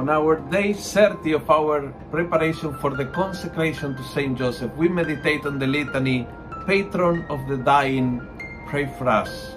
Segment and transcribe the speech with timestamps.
[0.00, 5.44] On our day 30 of our preparation for the consecration to Saint Joseph, we meditate
[5.44, 6.26] on the litany,
[6.66, 8.24] Patron of the Dying,
[8.66, 9.56] pray for us.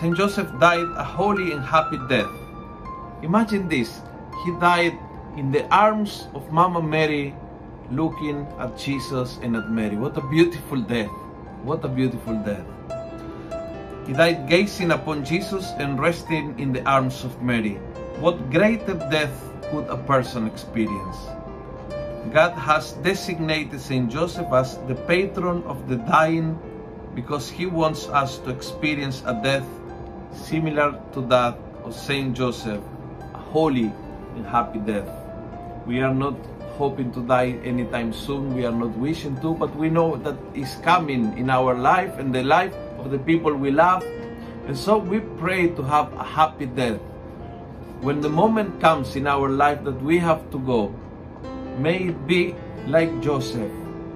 [0.00, 2.32] Saint Joseph died a holy and happy death.
[3.20, 4.00] Imagine this,
[4.46, 4.96] he died
[5.36, 7.36] in the arms of Mama Mary,
[7.90, 9.96] looking at Jesus and at Mary.
[9.96, 11.12] What a beautiful death!
[11.68, 12.64] What a beautiful death.
[14.06, 17.76] He died gazing upon Jesus and resting in the arms of Mary.
[18.24, 21.16] What greater death could a person experience?
[22.32, 26.58] God has designated Saint Joseph as the patron of the dying
[27.14, 29.66] because he wants us to experience a death
[30.32, 32.82] similar to that of Saint Joseph,
[33.34, 33.90] a holy
[34.36, 35.08] and happy death.
[35.86, 36.36] We are not
[36.80, 38.54] hoping to die anytime soon.
[38.54, 42.34] We are not wishing to, but we know that is coming in our life and
[42.34, 44.04] the life of the people we love.
[44.66, 47.00] And so we pray to have a happy death.
[48.00, 50.88] When the moment comes in our life that we have to go,
[51.76, 52.54] may it be
[52.86, 53.70] like Joseph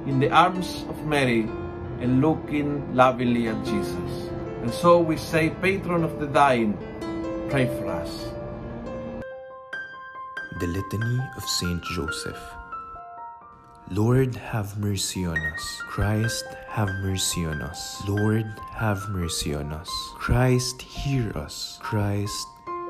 [0.07, 1.43] in the arms of Mary
[2.01, 4.31] and looking lovingly at Jesus.
[4.63, 6.73] And so we say, Patron of the dying,
[7.51, 8.33] pray for us.
[10.61, 12.41] The Litany of Saint Joseph.
[13.91, 15.83] Lord, have mercy on us.
[15.89, 18.01] Christ, have mercy on us.
[18.09, 19.91] Lord, have mercy on us.
[20.17, 21.79] Christ, hear us.
[21.83, 22.49] Christ,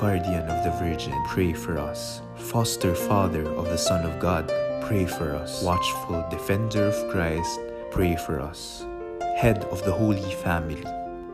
[0.00, 2.22] Guardian of the Virgin, pray for us.
[2.34, 4.48] Foster Father of the Son of God,
[4.80, 5.62] pray for us.
[5.62, 8.86] Watchful Defender of Christ, pray for us.
[9.36, 10.82] Head of the Holy Family,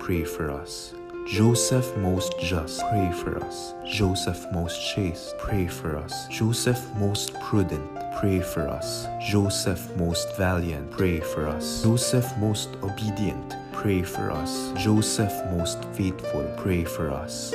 [0.00, 0.92] pray for us.
[1.28, 3.74] Joseph most just, pray for us.
[3.86, 6.26] Joseph most chaste, pray for us.
[6.26, 7.88] Joseph most prudent,
[8.18, 9.06] pray for us.
[9.20, 11.84] Joseph most valiant, pray for us.
[11.84, 14.72] Joseph most obedient, pray for us.
[14.76, 17.54] Joseph most faithful, pray for us.